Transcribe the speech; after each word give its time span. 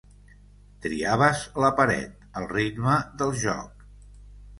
Triaves 0.85 1.43
la 1.63 1.69
paret, 1.79 2.15
el 2.41 2.47
ritme 2.53 2.97
del 3.21 3.35
joc. 3.43 3.85